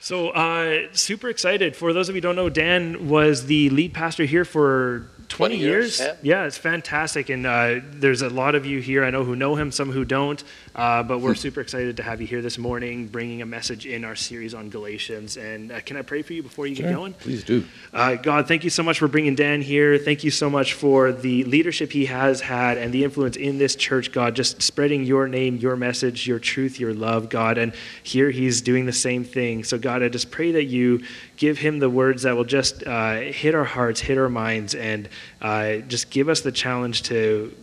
[0.00, 1.74] So, uh, super excited.
[1.74, 5.56] For those of you who don't know, Dan was the lead pastor here for 20,
[5.56, 6.16] 20 years, years.
[6.22, 6.44] Yeah.
[6.44, 7.28] it's fantastic.
[7.28, 10.04] And uh, there's a lot of you here I know who know him, some who
[10.04, 10.42] don't.
[10.74, 14.04] Uh, but we're super excited to have you here this morning, bringing a message in
[14.04, 15.36] our series on Galatians.
[15.36, 17.12] And uh, can I pray for you before you Sure, get going?
[17.14, 17.64] Please do.
[17.92, 19.98] Uh, God, thank you so much for bringing Dan here.
[19.98, 23.76] Thank you so much for the leadership he has had and the influence in this
[23.76, 27.58] church, God, just spreading your name, your message, your truth, your love, God.
[27.58, 29.64] And here he's doing the same thing.
[29.64, 31.04] So, God, I just pray that you
[31.36, 35.08] give him the words that will just uh, hit our hearts, hit our minds, and
[35.40, 37.54] uh, just give us the challenge to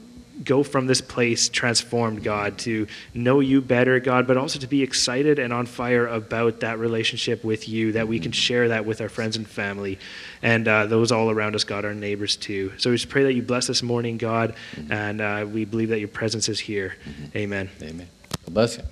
[0.44, 4.84] go from this place transformed, God, to know you better, God, but also to be
[4.84, 9.02] excited and on fire about that relationship with you, that we can share that with
[9.02, 9.98] our friends and family
[10.42, 12.74] and uh, those all around us, God, our neighbors too.
[12.78, 14.56] So we just pray that you bless this morning, God,
[14.90, 16.96] and uh, we believe that your presence is here.
[17.36, 17.70] Amen.
[17.82, 18.08] Amen.
[18.46, 18.84] God bless you.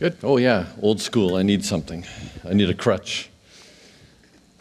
[0.00, 0.16] Good.
[0.22, 1.36] Oh, yeah, old school.
[1.36, 2.06] I need something.
[2.48, 3.28] I need a crutch.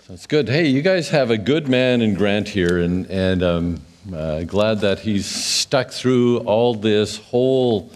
[0.06, 0.50] So it's good.
[0.50, 3.82] Hey, you guys have a good man in Grant here, and, and um,
[4.14, 7.90] uh, glad that he's stuck through all this whole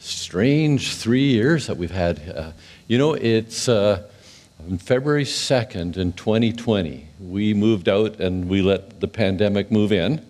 [0.00, 2.34] strange three years that we've had.
[2.36, 2.50] Uh,
[2.88, 4.02] you know, it's uh,
[4.68, 10.20] on February 2nd in 2020, we moved out and we let the pandemic move in.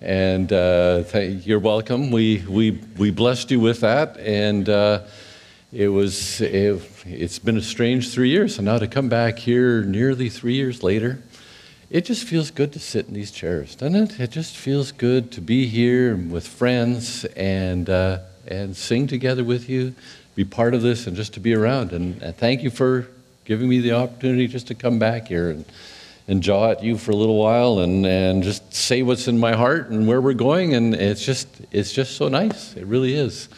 [0.00, 2.10] And uh, th- you're welcome.
[2.10, 4.16] We, we, we blessed you with that.
[4.16, 5.02] And uh,
[5.72, 8.58] it was, it, it's been a strange three years.
[8.58, 11.18] And now to come back here nearly three years later,
[11.90, 14.20] it just feels good to sit in these chairs, doesn't it?
[14.20, 19.68] It just feels good to be here with friends and, uh, and sing together with
[19.68, 19.94] you,
[20.34, 21.92] be part of this, and just to be around.
[21.92, 23.08] And, and thank you for
[23.44, 25.64] giving me the opportunity just to come back here and,
[26.28, 29.54] and jaw at you for a little while and, and just say what's in my
[29.54, 30.74] heart and where we're going.
[30.74, 32.74] And it's just, it's just so nice.
[32.74, 33.48] It really is.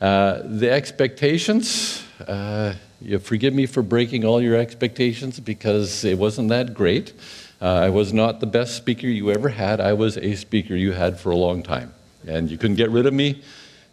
[0.00, 6.48] Uh, the expectations, uh, you forgive me for breaking all your expectations because it wasn't
[6.50, 7.14] that great.
[7.62, 9.80] Uh, I was not the best speaker you ever had.
[9.80, 11.94] I was a speaker you had for a long time.
[12.26, 13.42] And you couldn't get rid of me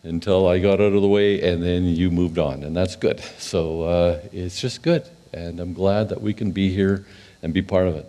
[0.04, 2.64] until I got out of the way, and then you moved on.
[2.64, 3.22] And that's good.
[3.38, 5.08] So uh, it's just good.
[5.34, 7.06] And I'm glad that we can be here
[7.42, 8.06] and be part of it.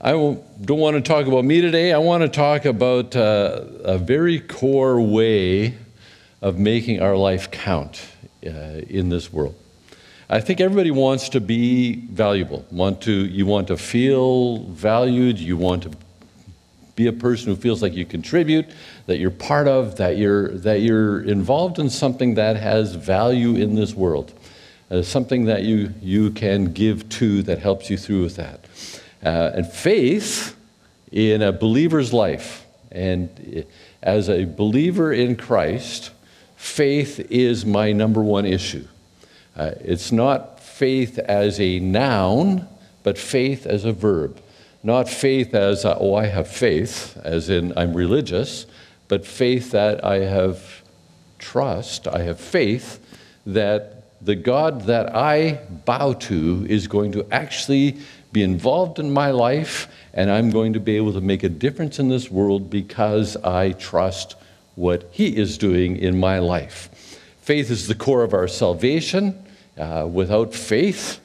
[0.00, 1.92] I don't want to talk about me today.
[1.92, 5.74] I want to talk about uh, a very core way
[6.40, 8.00] of making our life count
[8.46, 8.50] uh,
[8.88, 9.54] in this world.
[10.30, 12.66] I think everybody wants to be valuable.
[12.70, 15.38] Want to, you want to feel valued.
[15.38, 15.90] You want to
[16.98, 18.66] be a person who feels like you contribute,
[19.06, 23.76] that you're part of, that you're, that you're involved in something that has value in
[23.76, 24.32] this world,
[24.90, 28.64] uh, something that you, you can give to that helps you through with that.
[29.24, 30.56] Uh, and faith
[31.12, 33.64] in a believer's life, and
[34.02, 36.10] as a believer in Christ,
[36.58, 38.86] faith is my number one issue.
[39.56, 42.68] Uh, it's not faith as a noun,
[43.04, 44.40] but faith as a verb.
[44.82, 48.66] Not faith as, a, oh, I have faith, as in I'm religious,
[49.06, 50.82] but faith that I have
[51.38, 53.00] trust, I have faith
[53.46, 57.98] that the God that I bow to is going to actually
[58.32, 61.98] be involved in my life, and I'm going to be able to make a difference
[62.00, 64.34] in this world because I trust
[64.78, 66.88] what He is doing in my life.
[67.42, 69.44] Faith is the core of our salvation.
[69.76, 71.20] Uh, without faith,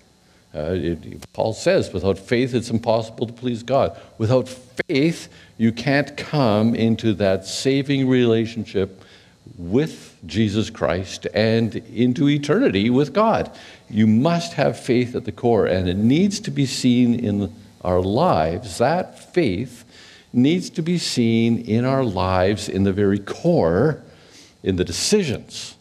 [0.56, 3.96] uh, it, Paul says, without faith, it's impossible to please God.
[4.18, 4.50] Without
[4.88, 5.28] faith,
[5.58, 9.04] you can't come into that saving relationship
[9.58, 13.52] with Jesus Christ and into eternity with God.
[13.90, 18.02] You must have faith at the core, and it needs to be seen in our
[18.02, 18.80] lives.
[18.80, 19.83] That faith
[20.34, 24.04] needs to be seen in our lives in the very core,
[24.64, 25.76] in the decisions,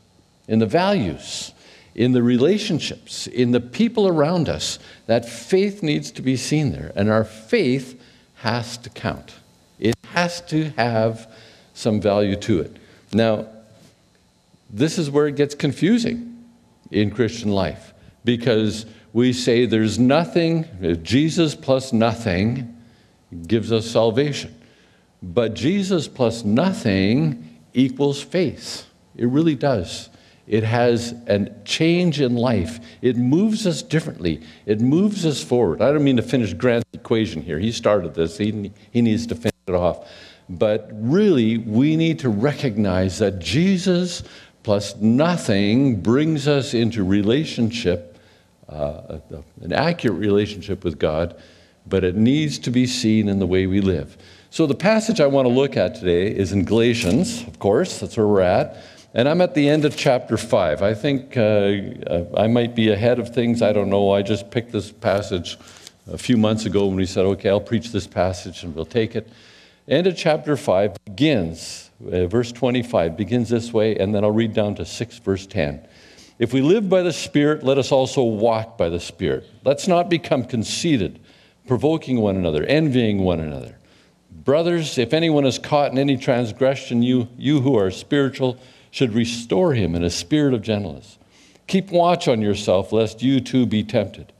[0.46, 1.52] in the values
[1.94, 4.78] in the relationships, in the people around us.
[5.06, 6.92] That faith needs to be seen there.
[6.94, 8.00] And our faith
[8.36, 9.34] has to count,
[9.78, 11.32] it has to have
[11.74, 12.76] some value to it.
[13.12, 13.46] Now,
[14.70, 16.44] this is where it gets confusing
[16.90, 17.92] in Christian life
[18.24, 20.66] because we say there's nothing,
[21.02, 22.74] Jesus plus nothing
[23.46, 24.54] gives us salvation.
[25.22, 28.86] But Jesus plus nothing equals faith.
[29.16, 30.08] It really does.
[30.46, 32.80] It has a change in life.
[33.00, 34.42] It moves us differently.
[34.66, 35.80] It moves us forward.
[35.80, 37.58] I don't mean to finish Grant's equation here.
[37.58, 40.10] He started this, he, he needs to finish it off.
[40.48, 44.24] But really, we need to recognize that Jesus
[44.62, 48.18] plus nothing brings us into relationship,
[48.68, 49.18] uh,
[49.60, 51.40] an accurate relationship with God,
[51.86, 54.16] but it needs to be seen in the way we live.
[54.50, 58.16] So, the passage I want to look at today is in Galatians, of course, that's
[58.16, 58.76] where we're at.
[59.14, 60.82] And I'm at the end of chapter 5.
[60.82, 63.60] I think uh, I might be ahead of things.
[63.60, 64.10] I don't know.
[64.10, 65.58] I just picked this passage
[66.10, 69.14] a few months ago when we said, okay, I'll preach this passage and we'll take
[69.14, 69.28] it.
[69.88, 74.54] End of chapter 5 begins, uh, verse 25 begins this way, and then I'll read
[74.54, 75.86] down to 6, verse 10.
[76.38, 79.44] If we live by the Spirit, let us also walk by the Spirit.
[79.64, 81.20] Let's not become conceited,
[81.66, 83.78] provoking one another, envying one another.
[84.30, 88.58] Brothers, if anyone is caught in any transgression, you, you who are spiritual,
[88.90, 91.18] should restore him in a spirit of gentleness.
[91.66, 94.32] Keep watch on yourself, lest you too be tempted.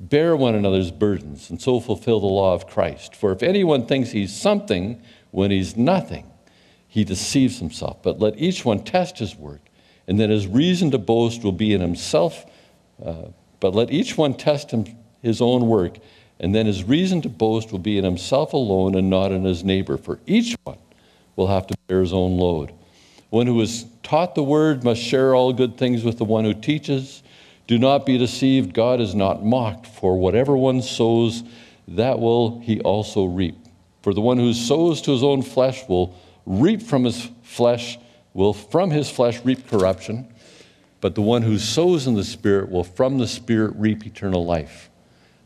[0.00, 3.14] Bear one another's burdens, and so fulfill the law of Christ.
[3.14, 6.30] For if anyone thinks he's something when he's nothing,
[6.88, 8.02] he deceives himself.
[8.02, 9.60] But let each one test his work,
[10.08, 12.46] and then his reason to boast will be in himself.
[13.04, 13.26] Uh,
[13.60, 14.86] but let each one test him,
[15.22, 15.98] his own work,
[16.40, 19.62] and then his reason to boast will be in himself alone and not in his
[19.62, 19.98] neighbor.
[19.98, 20.78] For each one
[21.36, 22.72] will have to bear his own load.
[23.28, 26.54] One who is taught the word must share all good things with the one who
[26.54, 27.22] teaches.
[27.66, 28.72] Do not be deceived.
[28.72, 31.44] God is not mocked, for whatever one sows,
[31.86, 33.56] that will he also reap.
[34.02, 36.16] For the one who sows to his own flesh will
[36.46, 37.98] reap from his flesh,
[38.32, 40.26] will from his flesh reap corruption,
[41.00, 44.89] but the one who sows in the Spirit will from the Spirit reap eternal life.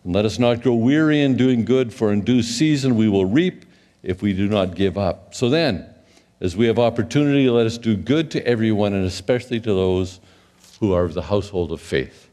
[0.04, 3.24] And let us not grow weary in doing good, for in due season we will
[3.26, 3.64] reap
[4.02, 5.34] if we do not give up.
[5.34, 5.86] So then,
[6.40, 10.20] as we have opportunity, let us do good to everyone, and especially to those
[10.78, 12.28] who are of the household of faith.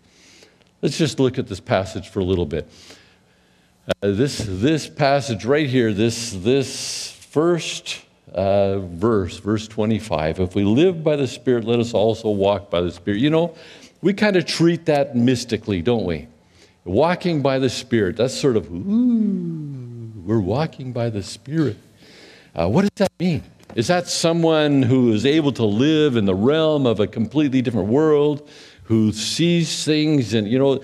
[0.81, 2.69] Let's just look at this passage for a little bit.
[3.87, 8.03] Uh, this, this passage right here, this, this first
[8.33, 12.81] uh, verse, verse 25, if we live by the Spirit, let us also walk by
[12.81, 13.19] the Spirit.
[13.19, 13.55] You know,
[14.01, 16.27] we kind of treat that mystically, don't we?
[16.83, 21.77] Walking by the Spirit, that's sort of, ooh, we're walking by the Spirit.
[22.55, 23.43] Uh, what does that mean?
[23.75, 27.87] Is that someone who is able to live in the realm of a completely different
[27.87, 28.49] world,
[28.85, 30.81] who sees things and, you know,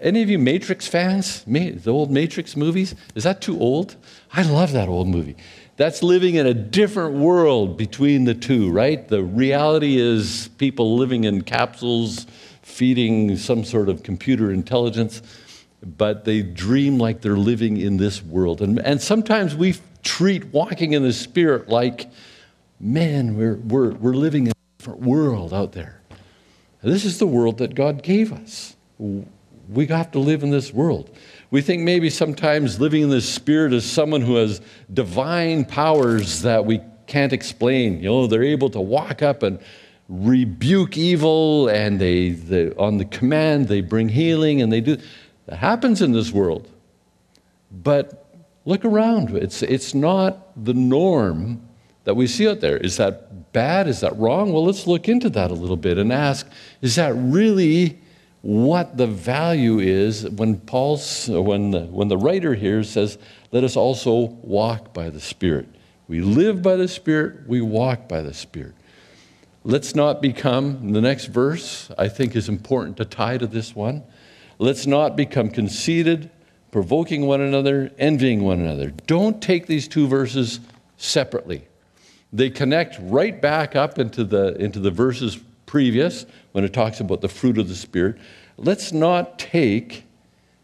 [0.00, 1.42] any of you Matrix fans?
[1.44, 2.94] The old Matrix movies?
[3.16, 3.96] Is that too old?
[4.32, 5.36] I love that old movie.
[5.76, 9.08] That's living in a different world between the two, right?
[9.08, 12.26] The reality is people living in capsules,
[12.70, 15.22] feeding some sort of computer intelligence,
[15.82, 18.62] but they dream like they're living in this world.
[18.62, 22.10] And, and sometimes we treat walking in the Spirit like,
[22.78, 26.00] man, we're, we're, we're living in a different world out there.
[26.82, 28.74] This is the world that God gave us.
[28.98, 31.14] We have to live in this world.
[31.50, 34.60] We think maybe sometimes living in the Spirit is someone who has
[34.92, 37.98] divine powers that we can't explain.
[38.00, 39.58] You know, they're able to walk up and
[40.10, 44.98] rebuke evil, and they, they on the command, they bring healing, and they do.
[45.46, 46.68] That happens in this world.
[47.70, 48.20] But
[48.64, 49.36] Look around.
[49.36, 51.66] It's, it's not the norm
[52.04, 52.76] that we see out there.
[52.76, 53.88] Is that bad?
[53.88, 54.52] Is that wrong?
[54.52, 56.46] Well, let's look into that a little bit and ask
[56.82, 57.98] is that really
[58.42, 63.18] what the value is when Paul's, when the, when the writer here says,
[63.52, 65.68] let us also walk by the Spirit.
[66.06, 68.74] We live by the Spirit, we walk by the Spirit.
[69.62, 74.04] Let's not become, the next verse I think is important to tie to this one.
[74.58, 76.30] Let's not become conceited,
[76.70, 78.90] provoking one another, envying one another.
[79.06, 80.60] Don't take these two verses
[80.96, 81.66] separately.
[82.32, 87.20] They connect right back up into the, into the verses previous when it talks about
[87.20, 88.16] the fruit of the Spirit.
[88.56, 90.04] Let's not take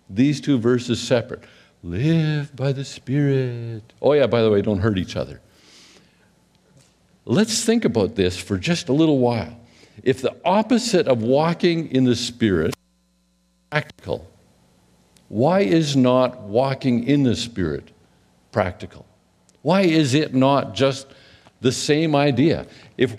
[0.08, 1.44] these two verses separate.
[1.82, 3.92] Live by the Spirit.
[4.00, 5.40] Oh, yeah, by the way, don't hurt each other.
[7.26, 9.58] Let's think about this for just a little while.
[10.04, 12.74] If the opposite of walking in the Spirit, is
[13.70, 14.30] practical,
[15.28, 17.90] why is not walking in the Spirit
[18.52, 19.04] practical?
[19.62, 21.08] Why is it not just
[21.60, 22.66] the same idea?
[22.96, 23.16] If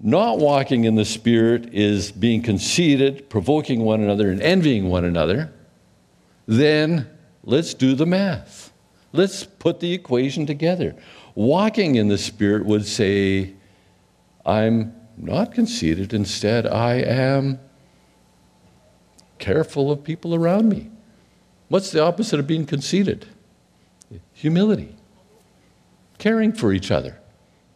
[0.00, 5.52] not walking in the Spirit is being conceited, provoking one another, and envying one another,
[6.46, 7.08] then
[7.42, 8.72] let's do the math.
[9.14, 10.96] Let's put the equation together.
[11.36, 13.54] Walking in the Spirit would say,
[14.44, 17.60] I'm not conceited, instead, I am
[19.38, 20.90] careful of people around me.
[21.68, 23.26] What's the opposite of being conceited?
[24.32, 24.96] Humility.
[26.18, 27.20] Caring for each other,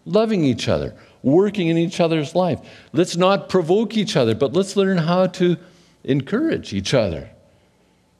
[0.04, 2.58] loving each other, working in each other's life.
[2.92, 5.56] Let's not provoke each other, but let's learn how to
[6.02, 7.30] encourage each other.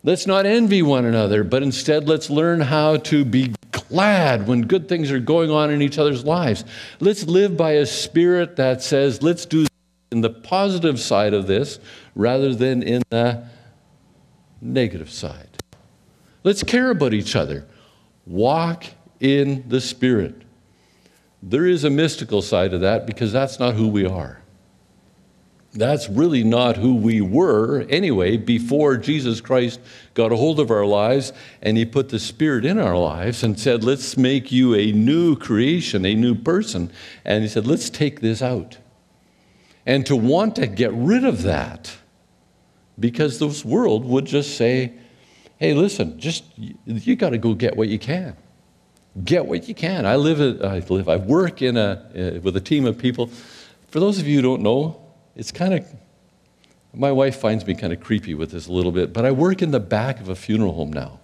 [0.04, 4.88] Let's not envy one another, but instead let's learn how to be glad when good
[4.88, 6.64] things are going on in each other's lives.
[7.00, 9.66] Let's live by a spirit that says, let's do
[10.10, 11.80] in the positive side of this
[12.14, 13.46] rather than in the
[14.60, 15.48] negative side.
[16.44, 17.66] Let's care about each other.
[18.26, 18.84] Walk
[19.20, 20.42] in the Spirit.
[21.42, 24.42] There is a mystical side to that because that's not who we are.
[25.74, 29.80] That's really not who we were anyway before Jesus Christ
[30.14, 33.60] got a hold of our lives and he put the Spirit in our lives and
[33.60, 36.90] said, Let's make you a new creation, a new person.
[37.24, 38.78] And he said, Let's take this out.
[39.84, 41.94] And to want to get rid of that,
[42.98, 44.94] because this world would just say,
[45.58, 48.36] Hey, listen, just you got to go get what you can.
[49.22, 50.06] Get what you can.
[50.06, 53.26] I live, I live, I work in a, uh, with a team of people.
[53.88, 55.02] For those of you who don't know,
[55.38, 55.86] it's kind of,
[56.92, 59.62] my wife finds me kind of creepy with this a little bit, but I work
[59.62, 61.20] in the back of a funeral home now.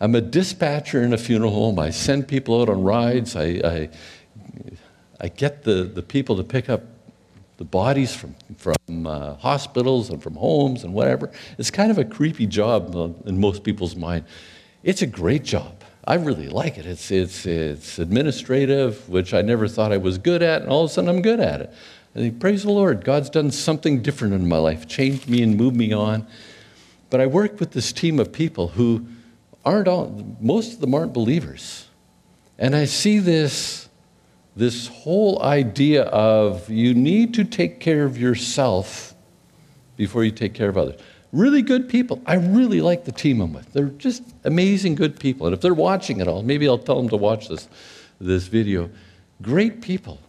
[0.00, 1.78] I'm a dispatcher in a funeral home.
[1.78, 3.36] I send people out on rides.
[3.36, 3.88] I, I,
[5.20, 6.82] I get the, the people to pick up
[7.56, 11.30] the bodies from, from uh, hospitals and from homes and whatever.
[11.56, 14.24] It's kind of a creepy job in most people's mind.
[14.82, 15.84] It's a great job.
[16.04, 16.86] I really like it.
[16.86, 20.90] It's, it's, it's administrative, which I never thought I was good at, and all of
[20.90, 21.72] a sudden I'm good at it.
[22.14, 25.76] And praise the Lord, God's done something different in my life, changed me and moved
[25.76, 26.26] me on.
[27.08, 29.06] But I work with this team of people who
[29.64, 31.88] aren't all, most of them aren't believers.
[32.58, 33.88] And I see this,
[34.56, 39.14] this whole idea of you need to take care of yourself
[39.96, 41.00] before you take care of others.
[41.32, 42.20] Really good people.
[42.26, 43.72] I really like the team I'm with.
[43.72, 45.46] They're just amazing good people.
[45.46, 47.68] And if they're watching it all, maybe I'll tell them to watch this,
[48.20, 48.90] this video.
[49.40, 50.20] Great people.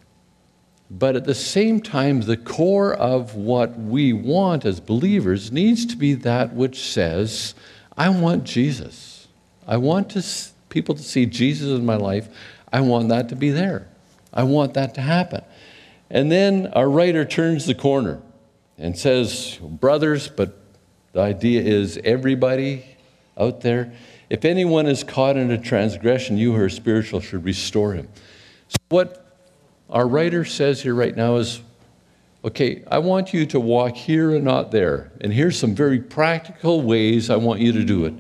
[0.96, 5.98] But at the same time, the core of what we want as believers needs to
[5.98, 7.56] be that which says,
[7.98, 9.28] I want Jesus.
[9.68, 10.24] I want to,
[10.70, 12.28] people to see Jesus in my life.
[12.72, 13.88] I want that to be there.
[14.32, 15.44] I want that to happen.
[16.12, 18.22] And then our writer turns the corner
[18.78, 20.60] and says, Brothers, but
[21.14, 22.86] the idea is everybody
[23.36, 23.94] out there,
[24.30, 28.10] if anyone is caught in a transgression, you who are spiritual should restore him.
[28.68, 29.23] So, what
[29.94, 31.62] our writer says here right now is
[32.44, 35.12] okay, I want you to walk here and not there.
[35.22, 38.14] And here's some very practical ways I want you to do it.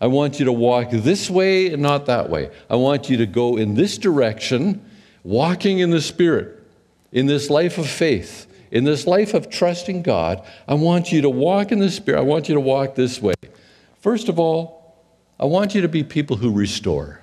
[0.00, 2.50] I want you to walk this way and not that way.
[2.68, 4.84] I want you to go in this direction,
[5.22, 6.60] walking in the Spirit,
[7.12, 10.44] in this life of faith, in this life of trusting God.
[10.66, 12.18] I want you to walk in the Spirit.
[12.18, 13.34] I want you to walk this way.
[14.00, 14.96] First of all,
[15.38, 17.20] I want you to be people who restore.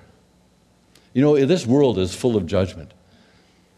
[1.12, 2.92] You know, this world is full of judgment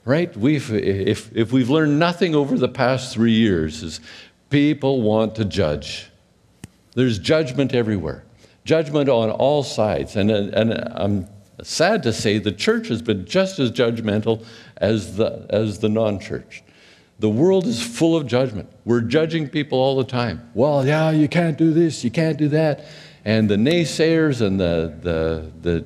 [0.05, 0.35] right?
[0.37, 4.01] We've, if, if we've learned nothing over the past three years, is
[4.51, 6.11] people want to judge.
[6.95, 8.25] There's judgment everywhere,
[8.65, 10.17] judgment on all sides.
[10.17, 11.27] And, and I'm
[11.63, 14.45] sad to say the church has been just as judgmental
[14.77, 16.63] as the, as the non church.
[17.19, 18.69] The world is full of judgment.
[18.85, 20.51] We're judging people all the time.
[20.55, 22.85] Well, yeah, you can't do this, you can't do that.
[23.25, 25.85] And the naysayers and the, the, the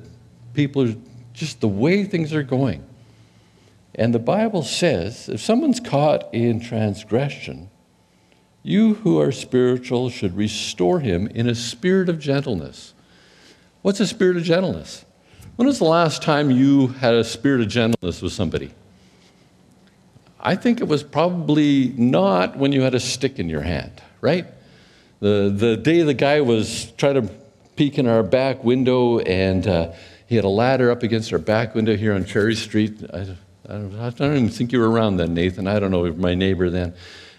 [0.55, 0.95] people,
[1.33, 2.83] just the way things are going.
[3.97, 7.69] And the Bible says if someone's caught in transgression,
[8.61, 12.93] you who are spiritual should restore him in a spirit of gentleness.
[13.81, 15.05] What's a spirit of gentleness?
[15.55, 18.71] When was the last time you had a spirit of gentleness with somebody?
[20.39, 24.45] I think it was probably not when you had a stick in your hand, right?
[25.19, 27.33] The, the day the guy was trying to
[27.75, 29.93] peek in our back window and uh,
[30.27, 33.03] he had a ladder up against our back window here on Cherry Street.
[33.11, 33.35] I,
[33.69, 35.67] I don't, even think you were around then, Nathan.
[35.67, 36.93] I don't know, if my neighbor then.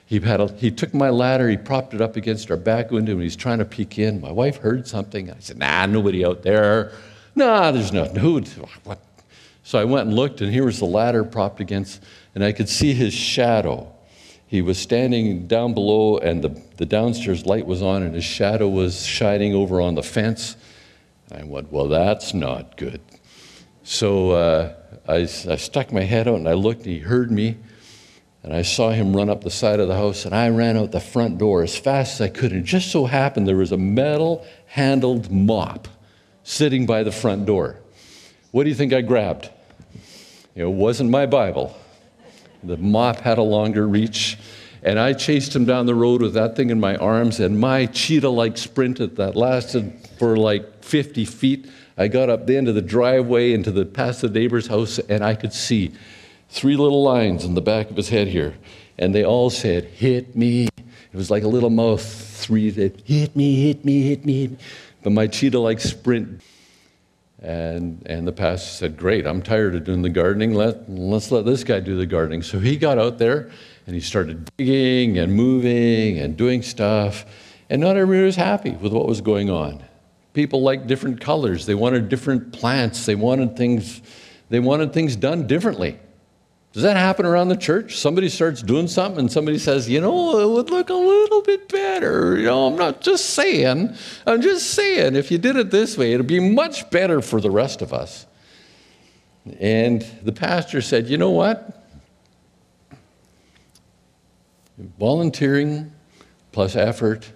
[0.04, 3.12] He, had a, he took my ladder, he propped it up against our back window,
[3.12, 4.20] and he's trying to peek in.
[4.20, 5.30] My wife heard something.
[5.30, 6.92] I said, Nah, nobody out there.
[7.34, 8.40] Nah, there's no, no
[8.84, 9.00] what?
[9.62, 12.02] So I went and looked, and here was the ladder propped against,
[12.34, 13.92] and I could see his shadow.
[14.46, 18.68] He was standing down below, and the, the downstairs light was on, and his shadow
[18.68, 20.56] was shining over on the fence.
[21.30, 23.00] I went, Well, that's not good.
[23.82, 24.74] So uh,
[25.08, 27.56] I, I stuck my head out and I looked, he heard me.
[28.42, 30.92] And I saw him run up the side of the house, and I ran out
[30.92, 32.52] the front door as fast as I could.
[32.52, 35.88] And just so happened there was a metal handled mop
[36.44, 37.76] sitting by the front door.
[38.52, 39.50] What do you think I grabbed?
[40.54, 41.76] It wasn't my Bible.
[42.62, 44.38] The mop had a longer reach.
[44.82, 47.86] And I chased him down the road with that thing in my arms, and my
[47.86, 51.66] cheetah like sprint that lasted for like 50 feet.
[51.98, 55.24] I got up the end of the driveway into the past the neighbor's house, and
[55.24, 55.92] I could see
[56.48, 58.54] three little lines in the back of his head here,
[58.98, 60.68] and they all said, "Hit me."
[61.12, 62.02] It was like a little mouth.
[62.04, 64.64] Three that hit me, hit me, hit me, hit me.
[65.02, 66.40] But my cheetah-like sprint.
[67.40, 70.54] And, and the pastor said, Great, I'm tired of doing the gardening.
[70.54, 72.42] Let, let's let this guy do the gardening.
[72.42, 73.50] So he got out there
[73.86, 77.24] and he started digging and moving and doing stuff.
[77.70, 79.84] And not everybody was happy with what was going on.
[80.38, 81.66] People liked different colors.
[81.66, 83.06] They wanted different plants.
[83.06, 84.00] They wanted things,
[84.50, 85.98] they wanted things done differently.
[86.72, 87.96] Does that happen around the church?
[87.96, 91.68] Somebody starts doing something and somebody says, you know, it would look a little bit
[91.68, 92.36] better.
[92.36, 93.92] You know, I'm not just saying,
[94.28, 97.50] I'm just saying, if you did it this way, it'd be much better for the
[97.50, 98.24] rest of us.
[99.58, 101.84] And the pastor said, you know what?
[105.00, 105.90] Volunteering
[106.52, 107.32] plus effort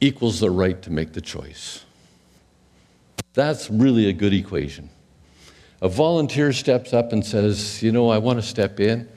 [0.00, 1.84] equals the right to make the choice.
[3.34, 4.90] That's really a good equation.
[5.80, 9.08] A volunteer steps up and says, You know, I want to step in.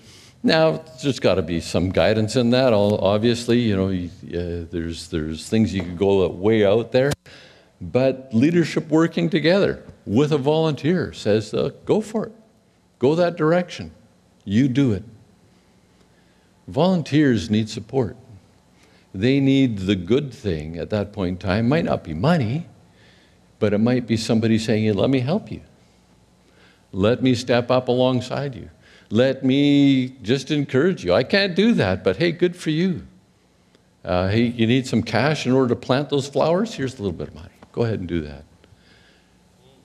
[0.41, 3.60] Now, there's got to be some guidance in that, obviously.
[3.60, 7.12] You know, uh, there's, there's things you could go way out there.
[7.81, 12.31] But leadership working together with a volunteer says, uh, Go for it.
[13.00, 13.91] Go that direction.
[14.45, 15.03] You do it.
[16.67, 18.15] Volunteers need support.
[19.13, 21.69] They need the good thing at that point in time.
[21.69, 22.67] Might not be money,
[23.59, 25.62] but it might be somebody saying, Let me help you.
[26.91, 28.69] Let me step up alongside you.
[29.09, 31.13] Let me just encourage you.
[31.13, 33.05] I can't do that, but hey, good for you.
[34.03, 36.74] Uh, hey, you need some cash in order to plant those flowers?
[36.74, 37.50] Here's a little bit of money.
[37.71, 38.45] Go ahead and do that.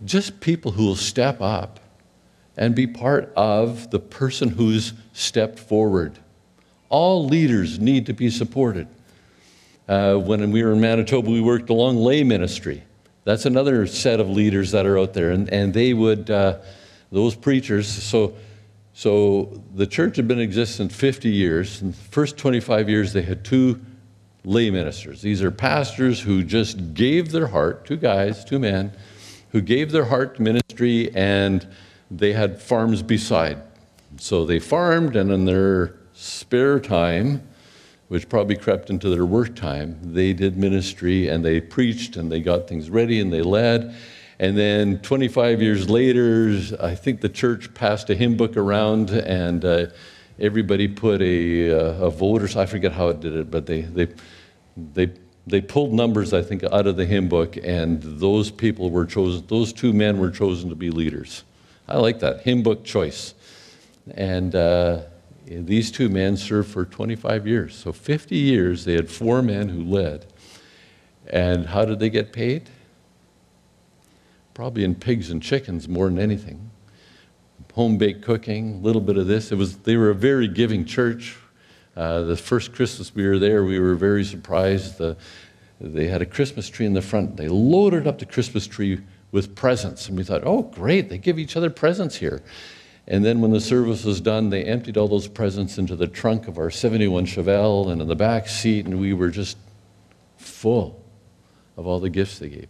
[0.04, 1.80] Just people who will step up
[2.56, 6.18] and be part of the person who's stepped forward.
[6.88, 8.88] All leaders need to be supported.
[9.88, 12.84] Uh, when we were in Manitoba, we worked along lay ministry.
[13.24, 16.30] That's another set of leaders that are out there, and, and they would.
[16.30, 16.58] Uh,
[17.10, 17.88] those preachers.
[17.88, 18.34] So,
[18.92, 21.82] so the church had been in existence 50 years.
[21.82, 23.80] In the first 25 years, they had two
[24.44, 25.20] lay ministers.
[25.20, 28.92] These are pastors who just gave their heart, two guys, two men,
[29.52, 31.66] who gave their heart to ministry, and
[32.10, 33.60] they had farms beside.
[34.18, 37.46] So they farmed, and in their spare time,
[38.10, 42.40] which probably crept into their work time, they did ministry and they preached and they
[42.40, 43.94] got things ready and they led.
[44.40, 49.64] And then 25 years later, I think the church passed a hymn book around, and
[49.64, 49.86] uh,
[50.40, 53.82] everybody put a, uh, a vote, or I forget how it did it, but they,
[53.82, 54.08] they,
[54.76, 55.12] they,
[55.46, 59.44] they pulled numbers, I think, out of the hymn book, and those people were chosen,
[59.46, 61.44] those two men were chosen to be leaders.
[61.86, 63.34] I like that, hymn book choice.
[64.16, 65.02] And uh,
[65.50, 67.74] these two men served for 25 years.
[67.74, 70.26] So 50 years, they had four men who led.
[71.26, 72.70] And how did they get paid?
[74.60, 76.70] probably in pigs and chickens more than anything.
[77.72, 79.52] Home baked cooking, a little bit of this.
[79.52, 81.34] It was, they were a very giving church.
[81.96, 84.98] Uh, the first Christmas we were there, we were very surprised.
[84.98, 85.16] The,
[85.80, 87.38] they had a Christmas tree in the front.
[87.38, 89.00] They loaded up the Christmas tree
[89.32, 90.08] with presents.
[90.08, 92.42] And we thought, oh, great, they give each other presents here.
[93.10, 96.48] And then when the service was done, they emptied all those presents into the trunk
[96.48, 99.58] of our 71 Chevelle and in the back seat, and we were just
[100.38, 101.04] full
[101.76, 102.68] of all the gifts they gave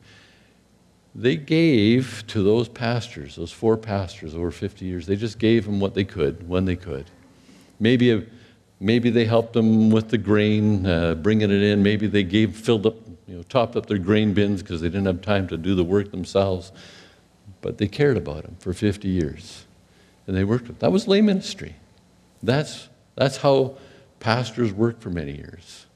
[1.15, 5.81] they gave to those pastors, those four pastors over 50 years, they just gave them
[5.81, 7.07] what they could when they could.
[7.81, 8.25] Maybe, a,
[8.79, 11.83] maybe they helped them with the grain, uh, bringing it in.
[11.83, 12.95] Maybe they gave, filled up,
[13.27, 15.85] you know, topped up their grain bins because they didn't have time to do the
[15.85, 16.71] work themselves.
[17.61, 19.67] But they cared about them for 50 years.
[20.31, 21.75] And they worked with That was lay ministry.
[22.41, 23.75] That's, that's how
[24.21, 25.87] pastors worked for many years.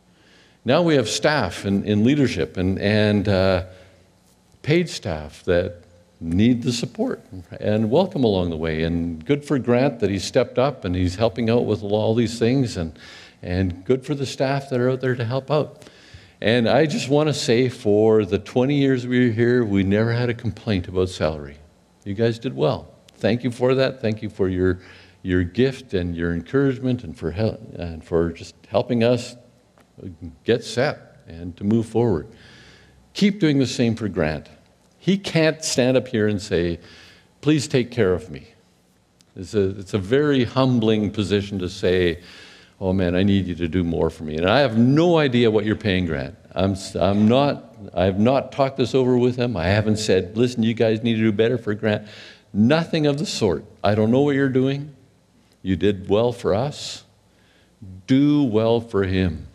[0.64, 3.66] Now we have staff in, in leadership and, and uh,
[4.62, 5.84] paid staff that
[6.20, 7.22] need the support
[7.60, 8.82] and welcome along the way.
[8.82, 12.36] And good for Grant that he stepped up and he's helping out with all these
[12.36, 12.98] things, and,
[13.40, 15.84] and good for the staff that are out there to help out.
[16.40, 20.12] And I just want to say for the 20 years we were here, we never
[20.12, 21.58] had a complaint about salary.
[22.02, 22.93] You guys did well.
[23.24, 24.02] Thank you for that.
[24.02, 24.80] Thank you for your,
[25.22, 29.34] your gift and your encouragement and for, hel- and for just helping us
[30.44, 32.28] get set and to move forward.
[33.14, 34.50] Keep doing the same for Grant.
[34.98, 36.80] He can't stand up here and say,
[37.40, 38.48] Please take care of me.
[39.34, 42.22] It's a, it's a very humbling position to say,
[42.78, 44.36] Oh man, I need you to do more for me.
[44.36, 46.36] And I have no idea what you're paying Grant.
[46.54, 49.56] I'm, I'm not, I have not talked this over with him.
[49.56, 52.06] I haven't said, Listen, you guys need to do better for Grant.
[52.56, 53.64] Nothing of the sort.
[53.82, 54.94] I don't know what you're doing.
[55.60, 57.02] You did well for us.
[58.06, 59.48] Do well for him.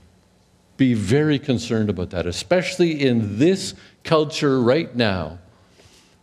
[0.75, 5.39] Be very concerned about that, especially in this culture right now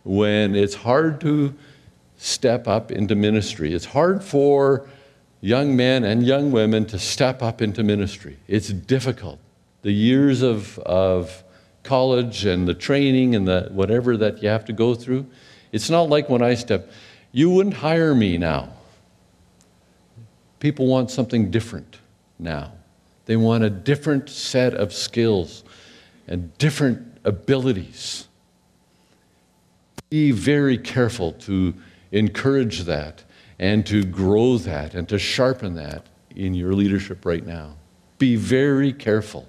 [0.03, 1.55] when it's hard to
[2.17, 3.73] step up into ministry.
[3.73, 4.87] It's hard for
[5.41, 8.37] young men and young women to step up into ministry.
[8.47, 9.39] It's difficult.
[9.81, 11.43] The years of, of
[11.83, 15.25] college and the training and the whatever that you have to go through,
[15.71, 16.91] it's not like when I step,
[17.31, 18.69] you wouldn't hire me now.
[20.59, 21.97] People want something different
[22.39, 22.71] now.
[23.25, 25.63] They want a different set of skills
[26.27, 28.27] and different abilities.
[30.09, 31.73] Be very careful to
[32.11, 33.23] encourage that
[33.59, 37.75] and to grow that and to sharpen that in your leadership right now.
[38.17, 39.47] Be very careful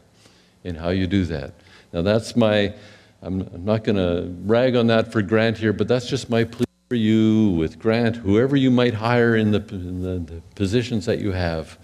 [0.64, 1.54] in how you do that.
[1.92, 2.74] Now, that's my,
[3.22, 6.66] I'm, not going to rag on that for Grant here, but that's just my plea
[6.88, 11.18] for you with Grant, whoever you might hire in the, in the, the positions that
[11.18, 11.78] you have.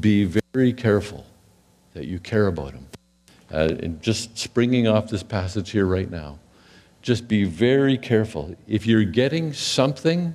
[0.00, 1.26] Be very careful
[1.94, 2.86] that you care about him.
[3.52, 6.38] Uh, and just springing off this passage here right now,
[7.02, 8.56] just be very careful.
[8.66, 10.34] If you're getting something,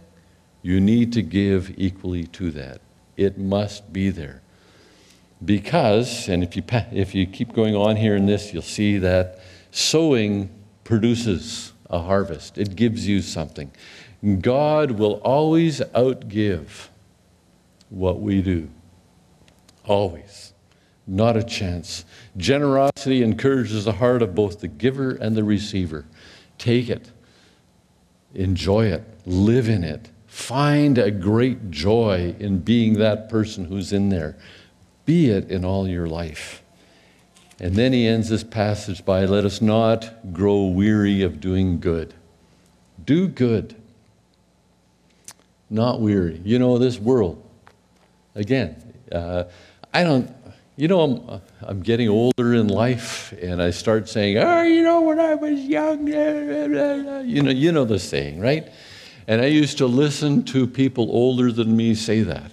[0.62, 2.82] you need to give equally to that.
[3.18, 4.42] It must be there.
[5.44, 9.40] Because, and if you, if you keep going on here in this, you'll see that
[9.74, 10.50] sowing
[10.84, 13.72] produces a harvest, it gives you something.
[14.40, 16.88] God will always outgive
[17.90, 18.70] what we do.
[19.86, 20.54] Always.
[21.06, 22.06] Not a chance.
[22.38, 26.06] Generosity encourages the heart of both the giver and the receiver.
[26.58, 27.12] Take it,
[28.34, 30.10] enjoy it, live in it.
[30.28, 34.38] Find a great joy in being that person who's in there.
[35.06, 36.63] Be it in all your life.
[37.60, 42.14] And then he ends this passage by let us not grow weary of doing good.
[43.04, 43.76] Do good,
[45.70, 46.42] not weary.
[46.44, 47.44] You know, this world,
[48.36, 49.46] again, uh,
[49.94, 50.34] I don't,
[50.76, 55.02] you know, I'm, I'm getting older in life, and I start saying, oh, you know,
[55.02, 58.72] when I was young, you know, you know the saying, right?
[59.28, 62.52] And I used to listen to people older than me say that.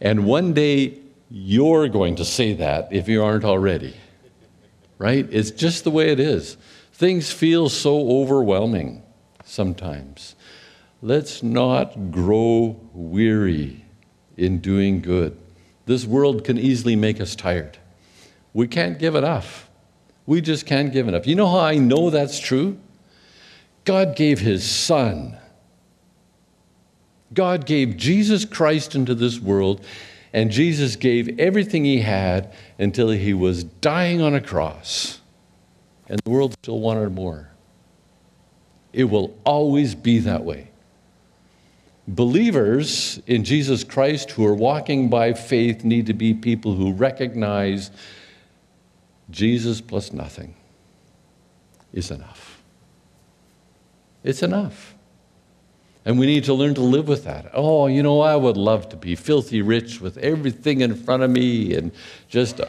[0.00, 0.97] And one day,
[1.30, 3.96] you're going to say that if you aren't already,
[4.98, 5.26] right?
[5.30, 6.56] It's just the way it is.
[6.92, 9.02] Things feel so overwhelming
[9.44, 10.34] sometimes.
[11.00, 13.84] Let's not grow weary
[14.36, 15.36] in doing good.
[15.86, 17.78] This world can easily make us tired.
[18.52, 19.70] We can't give enough.
[20.26, 21.26] We just can't give enough.
[21.26, 22.78] You know how I know that's true?
[23.84, 25.38] God gave His Son.
[27.32, 29.84] God gave Jesus Christ into this world,
[30.32, 35.20] and Jesus gave everything He had until He was dying on a cross.
[36.08, 37.50] And the world still wanted more.
[38.92, 40.70] It will always be that way.
[42.06, 47.90] Believers in Jesus Christ who are walking by faith need to be people who recognize
[49.30, 50.54] Jesus plus nothing
[51.92, 52.62] is enough.
[54.24, 54.94] It's enough.
[56.08, 57.50] And we need to learn to live with that.
[57.52, 61.28] Oh, you know, I would love to be filthy rich with everything in front of
[61.28, 61.92] me and
[62.30, 62.68] just uh,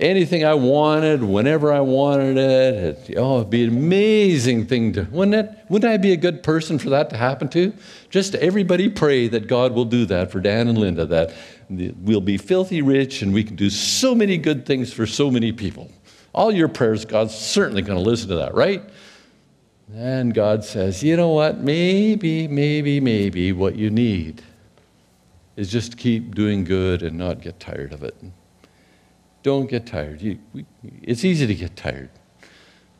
[0.00, 3.10] anything I wanted, whenever I wanted it.
[3.10, 5.56] it oh, it'd be an amazing thing to, wouldn't it?
[5.68, 7.72] Wouldn't I be a good person for that to happen to?
[8.10, 11.32] Just everybody pray that God will do that for Dan and Linda, that
[11.68, 15.52] we'll be filthy rich and we can do so many good things for so many
[15.52, 15.92] people.
[16.34, 18.82] All your prayers, God's certainly going to listen to that, right?
[19.94, 21.58] And God says, you know what?
[21.58, 24.42] Maybe, maybe, maybe what you need
[25.56, 28.14] is just keep doing good and not get tired of it.
[29.42, 30.20] Don't get tired.
[30.20, 30.64] You, we,
[31.02, 32.10] it's easy to get tired.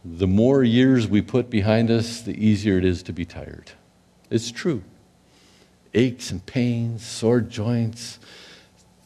[0.05, 3.73] The more years we put behind us, the easier it is to be tired.
[4.31, 4.83] It's true.
[5.95, 8.19] Aches and pains, sore joints,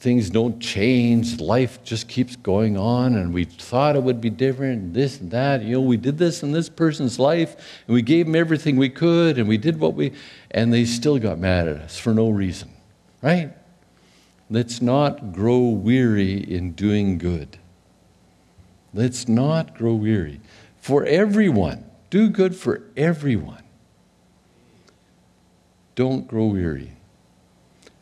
[0.04, 1.40] things don't change.
[1.40, 5.62] Life just keeps going on, and we thought it would be different, this and that.
[5.62, 8.90] You know, we did this in this person's life, and we gave them everything we
[8.90, 10.12] could, and we did what we,
[10.50, 12.70] and they still got mad at us for no reason,
[13.22, 13.54] right?
[14.50, 17.56] Let's not grow weary in doing good.
[18.92, 20.42] Let's not grow weary.
[20.82, 23.62] For everyone, do good for everyone.
[25.94, 26.93] Don't grow weary.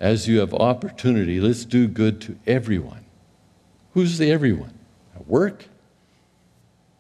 [0.03, 3.05] As you have opportunity, let's do good to everyone.
[3.95, 4.77] Who's the everyone?
[5.15, 5.67] At work?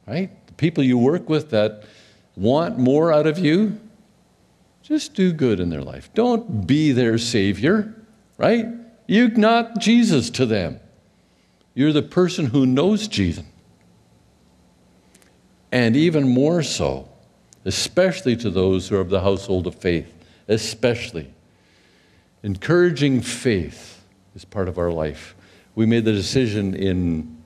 [0.07, 0.31] Right?
[0.47, 1.83] The people you work with that
[2.37, 3.81] want more out of you,
[4.83, 6.11] just do good in their life.
[6.15, 7.93] Don't be their savior,
[8.39, 8.67] right?
[9.09, 10.79] You're not Jesus to them.
[11.75, 13.45] You're the person who knows Jesus.
[15.73, 17.09] And even more so,
[17.65, 20.15] especially to those who are of the household of faith,
[20.47, 21.35] especially.
[22.43, 25.37] Encouraging faith is part of our life.
[25.77, 27.43] We made the decision in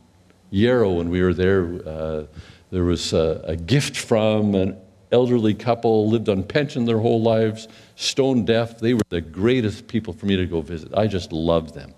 [0.50, 1.64] Yarrow when we were there.
[1.86, 2.24] Uh,
[2.70, 4.76] there was a, a gift from an
[5.12, 8.78] elderly couple, lived on pension their whole lives, stone deaf.
[8.78, 10.94] They were the greatest people for me to go visit.
[10.94, 11.92] I just loved them.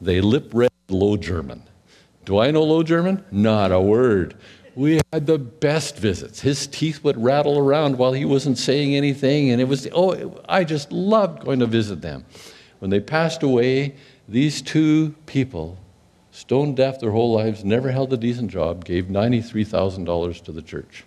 [0.00, 1.64] They lip read Low German.
[2.24, 3.24] Do I know Low German?
[3.32, 4.36] Not a word.
[4.76, 6.40] We had the best visits.
[6.40, 10.64] His teeth would rattle around while he wasn't saying anything, and it was, oh, I
[10.64, 12.24] just loved going to visit them.
[12.80, 13.94] When they passed away,
[14.28, 15.78] these two people,
[16.32, 21.04] stone deaf their whole lives, never held a decent job, gave $93,000 to the church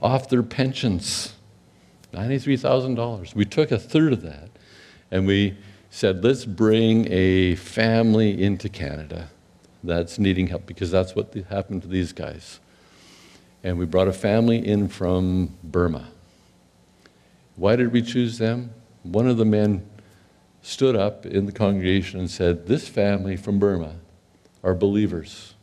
[0.00, 1.34] off their pensions.
[2.14, 3.34] $93,000.
[3.34, 4.48] We took a third of that
[5.10, 5.56] and we
[5.90, 9.28] said, let's bring a family into Canada
[9.82, 12.60] that's needing help because that's what happened to these guys.
[13.62, 16.08] And we brought a family in from Burma.
[17.56, 18.72] Why did we choose them?
[19.02, 19.86] One of the men
[20.62, 23.96] stood up in the congregation and said, This family from Burma
[24.62, 25.54] are believers.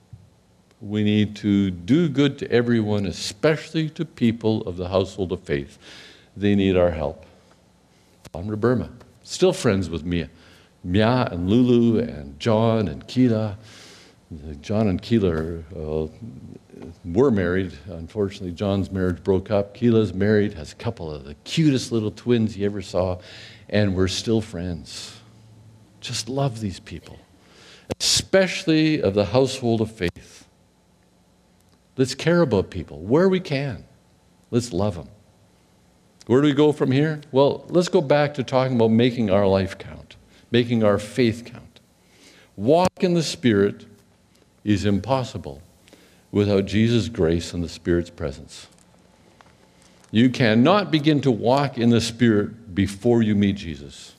[0.80, 5.80] We need to do good to everyone, especially to people of the household of faith.
[6.36, 7.26] They need our help.
[8.34, 8.92] Onra Burma,
[9.24, 10.30] still friends with Mia.
[10.84, 13.58] Mia and Lulu and John and Keela.
[14.62, 16.08] John and Keela uh,
[17.06, 17.72] were married.
[17.88, 19.74] Unfortunately, John's marriage broke up.
[19.74, 23.20] Keela's married, has a couple of the cutest little twins you ever saw,
[23.70, 25.22] and we're still friends.
[26.02, 27.18] Just love these people,
[28.00, 30.46] especially of the household of faith.
[31.96, 33.86] Let's care about people where we can.
[34.52, 35.10] Let's love them.
[36.28, 37.22] Where do we go from here?
[37.32, 40.18] Well, let's go back to talking about making our life count,
[40.52, 41.80] making our faith count.
[42.58, 43.86] Walk in the Spirit
[44.68, 45.62] is impossible
[46.30, 48.68] without Jesus' grace and the Spirit's presence.
[50.12, 54.14] You cannot begin to walk in the Spirit before you meet Jesus.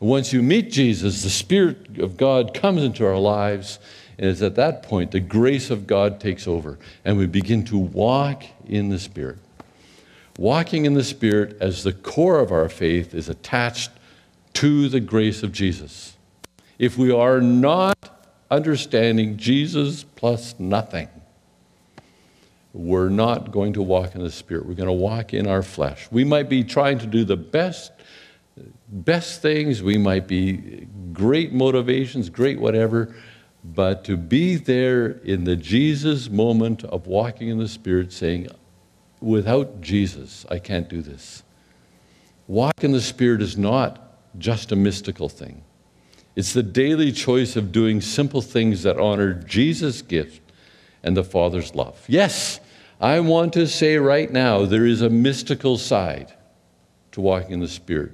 [0.00, 3.78] Once you meet Jesus, the Spirit of God comes into our lives,
[4.18, 7.78] and it's at that point the grace of God takes over, and we begin to
[7.78, 9.38] walk in the Spirit.
[10.36, 13.92] Walking in the Spirit as the core of our faith is attached
[14.54, 16.16] to the grace of Jesus.
[16.76, 18.11] If we are not
[18.52, 21.08] understanding Jesus plus nothing,
[22.74, 24.66] we're not going to walk in the Spirit.
[24.66, 26.08] We're going to walk in our flesh.
[26.10, 27.92] We might be trying to do the best,
[28.88, 29.82] best things.
[29.82, 33.14] We might be great motivations, great whatever.
[33.64, 38.48] But to be there in the Jesus moment of walking in the Spirit, saying,
[39.20, 41.42] without Jesus, I can't do this.
[42.48, 45.62] Walk in the Spirit is not just a mystical thing.
[46.34, 50.40] It's the daily choice of doing simple things that honor Jesus' gift
[51.02, 52.02] and the Father's love.
[52.08, 52.60] Yes,
[53.00, 56.32] I want to say right now there is a mystical side
[57.10, 58.12] to walking in the Spirit,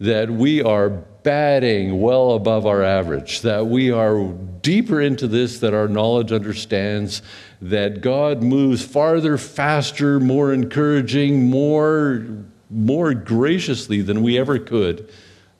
[0.00, 5.74] that we are batting well above our average, that we are deeper into this that
[5.74, 7.20] our knowledge understands,
[7.60, 12.26] that God moves farther, faster, more encouraging, more,
[12.70, 15.08] more graciously than we ever could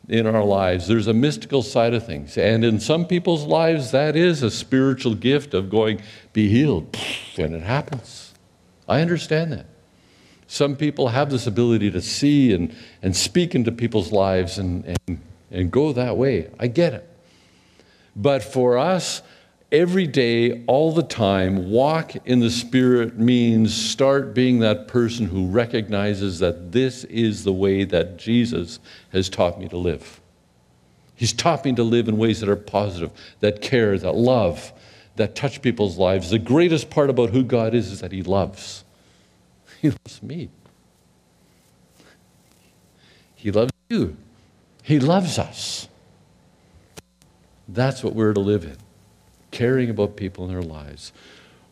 [0.09, 0.89] in our lives.
[0.89, 2.37] There's a mystical side of things.
[2.37, 6.97] And in some people's lives, that is a spiritual gift of going, be healed,
[7.39, 8.35] and it happens.
[8.89, 9.67] I understand that.
[10.47, 15.21] Some people have this ability to see and, and speak into people's lives and, and,
[15.51, 16.51] and go that way.
[16.59, 17.09] I get it.
[18.15, 19.23] But for us,
[19.73, 25.47] every day, all the time, walk in the Spirit means start being that person who
[25.47, 28.79] recognizes that this is the way that Jesus
[29.11, 30.21] has taught me to live.
[31.17, 34.73] He's taught me to live in ways that are positive, that care, that love,
[35.17, 36.31] that touch people's lives.
[36.31, 38.85] The greatest part about who God is is that He loves.
[39.81, 40.49] He loves me.
[43.35, 44.17] He loves you.
[44.83, 45.89] He loves us.
[47.69, 48.77] That's what we're to live in
[49.53, 51.13] caring about people in their lives.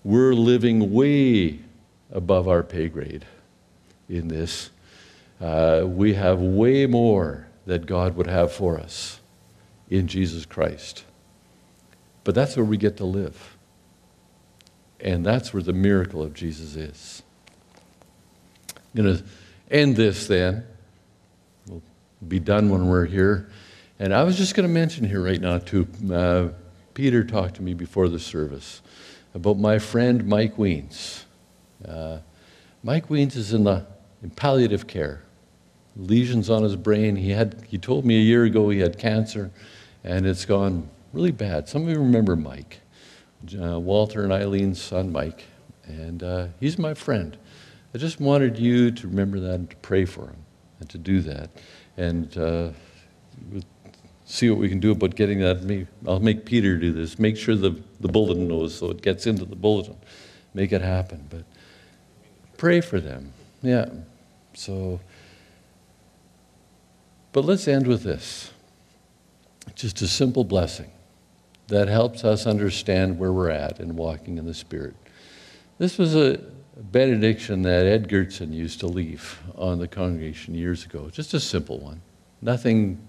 [0.04, 1.58] We're living way
[2.12, 3.26] above our pay grade
[4.08, 4.70] in this.
[5.40, 9.20] Uh, we have way more that God would have for us
[9.88, 11.04] in Jesus Christ.
[12.24, 13.56] But that's where we get to live.
[15.00, 17.22] And that's where the miracle of Jesus is.
[18.76, 19.24] I'm going to
[19.70, 20.64] end this then.
[21.66, 21.82] We'll
[22.26, 23.48] be done when we're here.
[23.98, 25.86] And I was just going to mention here right now, too.
[26.12, 26.48] Uh,
[27.00, 28.82] Peter talked to me before the service
[29.32, 31.24] about my friend Mike Wiens.
[31.82, 32.18] Uh,
[32.82, 33.86] Mike Wiens is in the
[34.22, 35.22] in palliative care.
[35.96, 37.16] Lesions on his brain.
[37.16, 37.64] He had.
[37.66, 39.50] He told me a year ago he had cancer,
[40.04, 41.70] and it's gone really bad.
[41.70, 42.80] Some of you remember Mike,
[43.58, 45.44] uh, Walter and Eileen's son, Mike,
[45.86, 47.38] and uh, he's my friend.
[47.94, 50.44] I just wanted you to remember that and to pray for him
[50.80, 51.48] and to do that.
[51.96, 52.72] And uh,
[54.30, 55.86] see what we can do about getting that.
[56.06, 57.18] I'll make Peter do this.
[57.18, 59.96] Make sure the, the bulletin knows so it gets into the bulletin.
[60.54, 61.26] Make it happen.
[61.28, 61.44] But
[62.56, 63.32] pray for them.
[63.62, 63.88] Yeah.
[64.54, 65.00] So,
[67.32, 68.52] but let's end with this
[69.74, 70.90] just a simple blessing
[71.68, 74.94] that helps us understand where we're at in walking in the Spirit.
[75.78, 76.40] This was a
[76.76, 82.00] benediction that Ed used to leave on the congregation years ago, just a simple one.
[82.42, 83.00] Nothing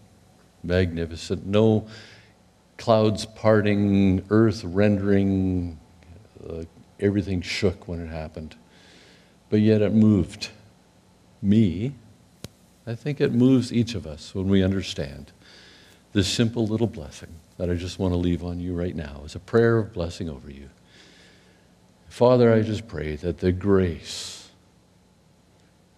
[0.64, 1.46] magnificent.
[1.46, 1.88] No
[2.78, 5.80] clouds parting, earth rendering,
[6.50, 6.64] uh,
[7.00, 8.56] everything shook when it happened.
[9.50, 10.50] But yet it moved.
[11.42, 11.94] me.
[12.86, 15.32] I think it moves each of us when we understand
[16.14, 19.36] this simple little blessing that I just want to leave on you right now as
[19.36, 20.70] a prayer of blessing over you.
[22.10, 24.50] Father, I just pray that the grace,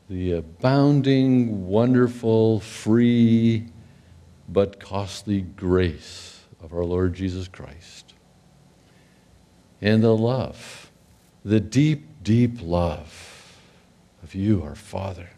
[0.10, 3.66] the abounding, wonderful, free,
[4.48, 8.14] but costly grace of our Lord Jesus Christ,
[9.82, 10.92] and the love,
[11.44, 13.58] the deep, deep love
[14.24, 15.30] of you, our Father,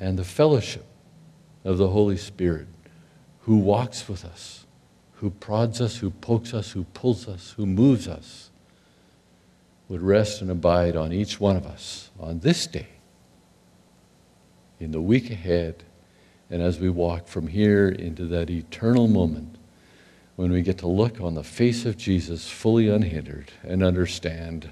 [0.00, 0.84] and the fellowship
[1.64, 2.68] of the Holy Spirit
[3.40, 4.66] who walks with us,
[5.14, 8.50] who prods us, who pokes us, who pulls us, who moves us,
[9.88, 12.88] would rest and abide on each one of us on this day,
[14.78, 15.82] in the week ahead,
[16.50, 19.56] and as we walk from here into that eternal moment
[20.36, 24.70] when we get to look on the face of Jesus fully unhindered and understand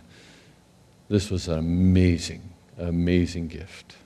[1.09, 3.97] this was an amazing, amazing gift.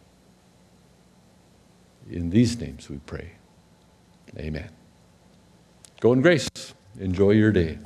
[2.10, 3.32] In these names we pray.
[4.38, 4.70] Amen.
[6.00, 6.48] Go in grace.
[6.98, 7.78] Enjoy your day.